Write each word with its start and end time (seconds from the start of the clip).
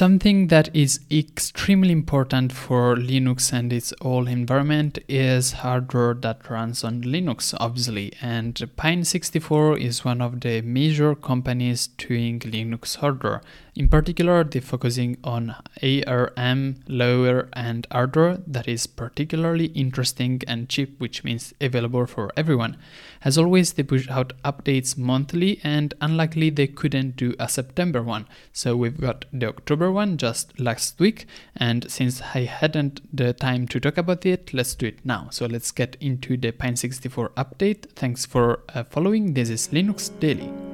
Something 0.00 0.46
that 0.46 0.74
is 0.74 1.00
extremely 1.10 1.92
important 1.92 2.52
for 2.52 2.96
Linux 2.96 3.52
and 3.52 3.70
its 3.70 3.92
whole 4.00 4.28
environment 4.28 4.98
is 5.08 5.52
hardware 5.60 6.14
that 6.14 6.48
runs 6.48 6.82
on 6.82 7.02
Linux, 7.02 7.54
obviously. 7.60 8.14
And 8.22 8.54
Pine64 8.54 9.78
is 9.78 10.02
one 10.02 10.22
of 10.22 10.40
the 10.40 10.62
major 10.62 11.14
companies 11.14 11.88
doing 11.98 12.40
Linux 12.40 12.96
hardware. 12.96 13.42
In 13.80 13.88
particular, 13.88 14.44
they're 14.44 14.60
focusing 14.60 15.16
on 15.24 15.56
ARM, 15.82 16.84
lower 16.86 17.48
end 17.56 17.86
hardware 17.90 18.36
that 18.46 18.68
is 18.68 18.86
particularly 18.86 19.68
interesting 19.68 20.42
and 20.46 20.68
cheap, 20.68 21.00
which 21.00 21.24
means 21.24 21.54
available 21.62 22.04
for 22.04 22.30
everyone. 22.36 22.76
As 23.24 23.38
always, 23.38 23.72
they 23.72 23.82
push 23.82 24.06
out 24.10 24.34
updates 24.44 24.98
monthly, 24.98 25.60
and 25.64 25.94
unlikely 26.02 26.50
they 26.50 26.66
couldn't 26.66 27.16
do 27.16 27.34
a 27.38 27.48
September 27.48 28.02
one. 28.02 28.26
So 28.52 28.76
we've 28.76 29.00
got 29.00 29.24
the 29.32 29.48
October 29.48 29.90
one 29.90 30.18
just 30.18 30.60
last 30.60 31.00
week, 31.00 31.24
and 31.56 31.90
since 31.90 32.20
I 32.34 32.40
hadn't 32.40 33.00
the 33.16 33.32
time 33.32 33.66
to 33.68 33.80
talk 33.80 33.96
about 33.96 34.26
it, 34.26 34.52
let's 34.52 34.74
do 34.74 34.88
it 34.88 35.06
now. 35.06 35.28
So 35.30 35.46
let's 35.46 35.70
get 35.70 35.96
into 36.02 36.36
the 36.36 36.52
Pine64 36.52 37.30
update. 37.30 37.90
Thanks 37.96 38.26
for 38.26 38.60
uh, 38.74 38.84
following. 38.84 39.32
This 39.32 39.48
is 39.48 39.68
Linux 39.68 40.10
Daily. 40.20 40.69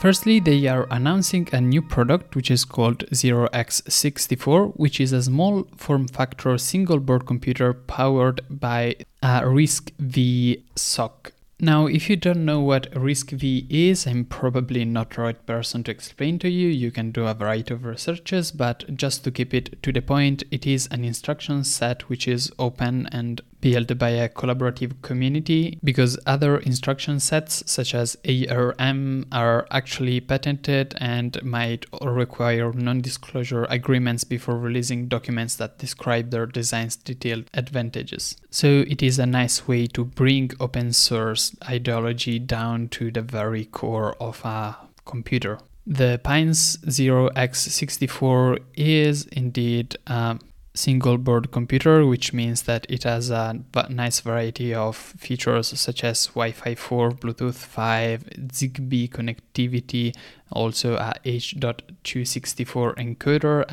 Firstly, 0.00 0.40
they 0.40 0.66
are 0.66 0.86
announcing 0.90 1.46
a 1.52 1.60
new 1.60 1.82
product 1.82 2.34
which 2.34 2.50
is 2.50 2.64
called 2.64 3.04
Ox64, 3.10 4.72
which 4.76 4.98
is 4.98 5.12
a 5.12 5.22
small 5.22 5.64
form 5.76 6.08
factor 6.08 6.56
single 6.56 6.98
board 6.98 7.26
computer 7.26 7.74
powered 7.74 8.40
by 8.48 8.96
a 9.22 9.42
RISC 9.42 9.92
V 9.98 10.64
SoC. 10.74 11.34
Now, 11.60 11.84
if 11.84 12.08
you 12.08 12.16
don't 12.16 12.46
know 12.46 12.60
what 12.60 12.90
RISC 12.92 13.32
V 13.32 13.66
is, 13.68 14.06
I'm 14.06 14.24
probably 14.24 14.86
not 14.86 15.10
the 15.10 15.20
right 15.20 15.46
person 15.46 15.84
to 15.84 15.90
explain 15.90 16.38
to 16.38 16.48
you. 16.48 16.68
You 16.68 16.90
can 16.90 17.10
do 17.10 17.26
a 17.26 17.34
variety 17.34 17.74
of 17.74 17.84
researches, 17.84 18.52
but 18.52 18.96
just 18.96 19.22
to 19.24 19.30
keep 19.30 19.52
it 19.52 19.82
to 19.82 19.92
the 19.92 20.00
point, 20.00 20.44
it 20.50 20.66
is 20.66 20.88
an 20.90 21.04
instruction 21.04 21.62
set 21.62 22.08
which 22.08 22.26
is 22.26 22.50
open 22.58 23.06
and 23.12 23.42
built 23.60 23.96
by 23.98 24.10
a 24.10 24.28
collaborative 24.28 25.00
community 25.02 25.78
because 25.82 26.18
other 26.26 26.58
instruction 26.58 27.20
sets 27.20 27.62
such 27.66 27.94
as 27.94 28.16
ARM 28.24 29.26
are 29.32 29.66
actually 29.70 30.20
patented 30.20 30.94
and 30.98 31.42
might 31.42 31.86
require 32.02 32.72
non-disclosure 32.72 33.64
agreements 33.64 34.24
before 34.24 34.58
releasing 34.58 35.08
documents 35.08 35.56
that 35.56 35.78
describe 35.78 36.30
their 36.30 36.46
design's 36.46 36.96
detailed 36.96 37.44
advantages. 37.54 38.36
So 38.50 38.84
it 38.86 39.02
is 39.02 39.18
a 39.18 39.26
nice 39.26 39.66
way 39.68 39.86
to 39.88 40.04
bring 40.04 40.50
open 40.60 40.92
source 40.92 41.54
ideology 41.68 42.38
down 42.38 42.88
to 42.88 43.10
the 43.10 43.22
very 43.22 43.64
core 43.64 44.14
of 44.20 44.44
a 44.44 44.76
computer. 45.04 45.58
The 45.86 46.20
Pines 46.22 46.76
Ox64 46.78 48.58
is 48.74 49.26
indeed 49.26 49.96
a 50.06 50.38
single 50.80 51.18
board 51.18 51.50
computer, 51.50 52.06
which 52.06 52.32
means 52.32 52.62
that 52.62 52.86
it 52.88 53.02
has 53.04 53.28
a 53.30 53.60
nice 53.90 54.20
variety 54.20 54.72
of 54.74 54.96
features 54.96 55.68
such 55.78 56.02
as 56.02 56.26
Wi 56.28 56.52
Fi 56.52 56.74
4, 56.74 57.10
Bluetooth 57.10 57.54
5, 57.54 58.24
Zigbee 58.48 59.10
connectivity, 59.10 60.14
also 60.50 60.96
a 60.96 61.14
H.264 61.24 62.94
encoder, 62.96 63.64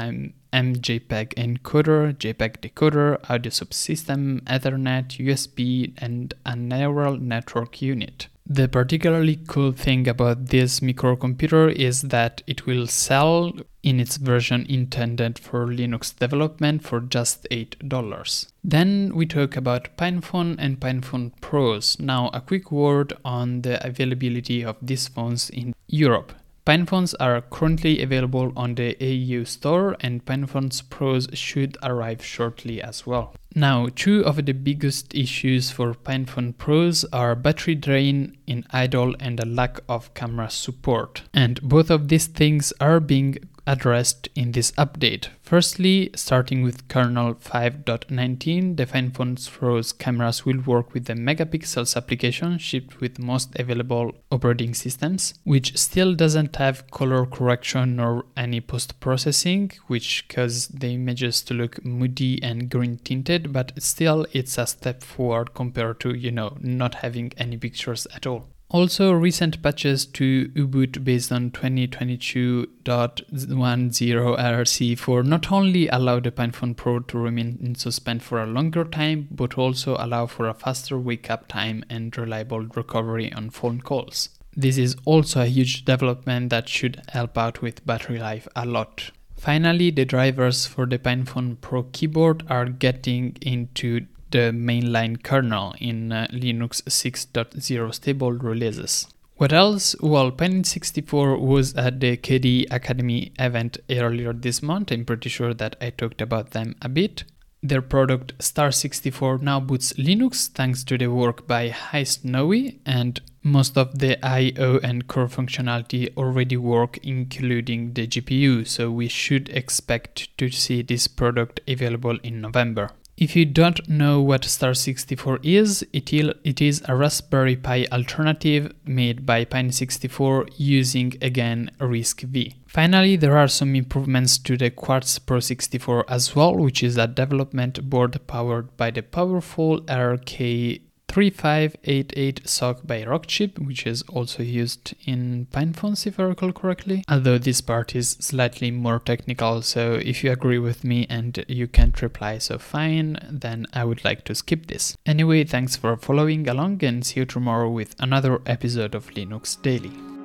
MJPEG 0.54 1.34
encoder, 1.36 2.14
JPEG 2.14 2.58
decoder, 2.62 3.18
audio 3.30 3.52
subsystem, 3.52 4.42
Ethernet, 4.44 5.18
USB, 5.18 5.94
and 5.98 6.34
a 6.46 6.56
neural 6.56 7.18
network 7.18 7.82
unit. 7.82 8.28
The 8.50 8.70
particularly 8.70 9.40
cool 9.46 9.74
thing 9.74 10.08
about 10.08 10.46
this 10.46 10.80
microcomputer 10.80 11.70
is 11.70 12.04
that 12.04 12.44
it 12.48 12.66
will 12.66 12.88
sell 12.88 13.52
in 13.84 14.00
its 14.00 14.16
version 14.16 14.66
intended 14.70 15.38
for 15.38 15.68
Linux 15.68 16.16
development 16.16 16.82
for 16.82 17.02
just 17.02 17.46
$8. 17.52 18.52
Then 18.64 19.14
we 19.14 19.26
talk 19.26 19.58
about 19.58 19.98
PinePhone 19.98 20.56
and 20.60 20.80
PinePhone 20.80 21.34
Pros. 21.42 22.00
Now, 22.00 22.30
a 22.34 22.40
quick 22.40 22.72
word 22.72 23.12
on 23.26 23.64
the 23.64 23.86
availability 23.86 24.64
of 24.64 24.78
these 24.82 25.10
phones 25.10 25.50
in 25.50 25.76
Europe. 25.88 26.32
PinePhones 26.66 27.16
are 27.20 27.42
currently 27.42 28.02
available 28.02 28.52
on 28.56 28.76
the 28.76 28.96
EU 29.00 29.46
store, 29.46 29.98
and 30.00 30.26
PinePhones 30.26 30.90
Pros 30.90 31.28
should 31.34 31.78
arrive 31.84 32.24
shortly 32.24 32.82
as 32.82 33.06
well. 33.06 33.34
Now, 33.58 33.88
two 33.96 34.24
of 34.24 34.46
the 34.46 34.54
biggest 34.54 35.16
issues 35.16 35.72
for 35.72 35.96
PinePhone 35.96 36.60
Pros 36.60 37.04
are 37.06 37.34
battery 37.34 37.74
drain 37.74 38.38
in 38.46 38.64
idle 38.70 39.16
and 39.20 39.40
a 39.40 39.48
lack 39.48 39.80
of 39.90 40.14
camera 40.14 40.52
support. 40.52 41.24
And 41.34 41.60
both 41.64 41.90
of 41.90 42.08
these 42.08 42.28
things 42.28 42.72
are 42.80 43.00
being 43.00 43.40
addressed 43.68 44.30
in 44.34 44.54
this 44.54 44.72
update. 44.72 45.28
Firstly, 45.42 46.10
starting 46.16 46.64
with 46.64 46.88
kernel 46.88 47.36
5.19, 47.36 48.78
the 48.78 48.86
PinePhone 48.86 49.52
Pros 49.52 49.92
cameras 49.92 50.46
will 50.46 50.62
work 50.62 50.94
with 50.94 51.06
the 51.06 51.14
megapixels 51.14 51.96
application 51.96 52.58
shipped 52.58 53.00
with 53.00 53.20
most 53.20 53.58
available 53.60 54.14
operating 54.32 54.74
systems, 54.74 55.36
which 55.44 55.78
still 55.78 56.16
doesn't 56.16 56.56
have 56.56 56.90
color 56.90 57.26
correction 57.26 58.00
or 58.00 58.26
any 58.36 58.62
post 58.62 59.00
processing, 59.00 59.72
which 59.88 60.28
causes 60.30 60.68
the 60.70 60.94
images 60.94 61.42
to 61.44 61.54
look 61.54 61.84
moody 61.86 62.42
and 62.42 62.70
green 62.70 62.98
tinted, 62.98 63.54
but 63.54 63.72
still 63.82 64.26
it's 64.32 64.58
a 64.58 64.66
step 64.66 65.04
forward 65.04 65.54
compared 65.54 66.00
to, 66.00 66.16
you 66.16 66.32
know, 66.32 66.58
not 66.62 66.96
having 66.96 67.32
any 67.38 67.58
pictures 67.58 68.08
at 68.16 68.26
all. 68.26 68.48
Also, 68.70 69.14
recent 69.14 69.62
patches 69.62 70.06
to 70.06 70.50
Ubuntu 70.50 71.02
based 71.02 71.32
on 71.32 71.52
2022.10 71.52 74.38
RC4 74.38 75.26
not 75.26 75.50
only 75.54 75.88
allow 75.88 76.20
the 76.20 76.32
PinePhone 76.32 76.76
Pro 76.76 77.00
to 77.00 77.18
remain 77.18 77.58
in 77.62 77.76
suspend 77.76 78.22
for 78.22 78.44
a 78.44 78.46
longer 78.46 78.84
time, 78.84 79.30
but 79.32 79.58
also 79.58 79.96
allow 79.98 80.26
for 80.26 80.50
a 80.50 80.54
faster 80.54 81.00
wake 81.00 81.32
up 81.32 81.48
time 81.48 81.86
and 81.90 82.18
reliable 82.18 82.60
recovery 82.60 83.32
on 83.32 83.52
phone 83.52 83.80
calls. 83.80 84.28
This 84.54 84.78
is 84.78 84.98
also 85.06 85.44
a 85.44 85.46
huge 85.46 85.86
development 85.86 86.50
that 86.50 86.68
should 86.68 87.02
help 87.10 87.38
out 87.38 87.62
with 87.62 87.86
battery 87.86 88.20
life 88.20 88.50
a 88.54 88.66
lot. 88.66 89.12
Finally, 89.38 89.92
the 89.92 90.04
drivers 90.04 90.66
for 90.66 90.86
the 90.86 91.00
PinePhone 91.00 91.62
Pro 91.62 91.84
keyboard 91.84 92.44
are 92.50 92.66
getting 92.66 93.38
into 93.42 94.08
the 94.32 94.52
mainline 94.52 95.22
kernel 95.22 95.76
in 95.80 96.12
uh, 96.12 96.28
Linux 96.32 96.82
6.0 96.84 97.94
stable 97.94 98.32
releases. 98.34 99.08
What 99.38 99.54
else? 99.54 99.96
Well, 100.00 100.32
Pine64 100.32 101.40
was 101.40 101.76
at 101.76 102.00
the 102.00 102.18
KDE 102.18 102.70
Akademy 102.70 103.32
event 103.40 103.78
earlier 103.88 104.34
this 104.34 104.64
month. 104.64 104.92
I'm 104.92 105.06
pretty 105.06 105.30
sure 105.30 105.54
that 105.54 105.76
I 105.80 105.92
talked 105.92 106.22
about 106.22 106.52
them 106.52 106.76
a 106.82 106.90
bit. 106.90 107.24
Their 107.62 107.82
product 107.82 108.38
Star64 108.40 109.42
now 109.42 109.60
boots 109.60 109.94
Linux 109.94 110.48
thanks 110.48 110.84
to 110.86 110.98
the 110.98 111.08
work 111.08 111.48
by 111.48 111.76
Icenowy, 111.94 112.80
and 112.86 113.20
most 113.44 113.78
of 113.78 114.00
the 114.00 114.18
I/O 114.26 114.80
and 114.84 115.08
core 115.08 115.28
functionality 115.28 116.16
already 116.16 116.58
work, 116.58 116.98
including 117.04 117.94
the 117.94 118.08
GPU. 118.08 118.66
So 118.68 118.90
we 118.90 119.08
should 119.08 119.50
expect 119.50 120.36
to 120.38 120.50
see 120.50 120.82
this 120.82 121.08
product 121.08 121.60
available 121.68 122.18
in 122.24 122.42
November. 122.42 122.92
If 123.18 123.36
you 123.36 123.46
don't 123.46 123.90
know 123.90 124.22
what 124.22 124.44
Star64 124.44 125.40
is, 125.42 125.84
it 125.92 126.62
is 126.62 126.84
a 126.86 126.96
Raspberry 126.96 127.56
Pi 127.56 127.88
alternative 127.92 128.72
made 128.86 129.26
by 129.26 129.44
Pine64 129.44 130.54
using 130.58 131.16
again 131.20 131.72
RISC-V. 131.80 132.54
Finally, 132.68 133.16
there 133.16 133.36
are 133.36 133.48
some 133.48 133.76
improvements 133.76 134.38
to 134.38 134.56
the 134.56 134.70
Quartz 134.70 135.18
Pro 135.18 135.40
64 135.40 136.06
as 136.08 136.36
well, 136.36 136.56
which 136.56 136.84
is 136.84 136.96
a 136.96 137.08
development 137.08 137.90
board 137.90 138.20
powered 138.28 138.78
by 138.78 138.92
the 138.92 139.02
powerful 139.02 139.78
RK 139.90 140.82
3588 141.10 142.42
SoC 142.48 142.86
by 142.86 143.04
Rockchip, 143.04 143.60
which 143.60 143.88
is 143.88 144.02
also 144.04 144.44
used 144.44 144.94
in 145.06 145.48
PinePhones 145.52 146.06
if 146.06 146.20
I 146.20 146.24
recall 146.24 146.52
correctly. 146.52 147.04
Although 147.10 147.38
this 147.38 147.62
part 147.62 147.96
is 147.96 148.18
slightly 148.20 148.72
more 148.72 149.00
technical, 149.00 149.62
so 149.62 149.94
if 149.94 150.24
you 150.24 150.32
agree 150.32 150.60
with 150.60 150.84
me 150.84 151.08
and 151.10 151.44
you 151.48 151.68
can't 151.68 152.02
reply 152.02 152.38
so 152.38 152.58
fine, 152.58 153.18
then 153.30 153.66
I 153.74 153.86
would 153.86 154.04
like 154.04 154.26
to 154.26 154.36
skip 154.36 154.68
this. 154.68 154.96
Anyway, 155.06 155.44
thanks 155.44 155.76
for 155.76 155.96
following 155.98 156.48
along 156.48 156.84
and 156.84 157.06
see 157.06 157.22
you 157.22 157.26
tomorrow 157.26 157.70
with 157.70 157.96
another 158.00 158.42
episode 158.46 158.94
of 158.94 159.10
Linux 159.12 159.62
Daily. 159.62 160.17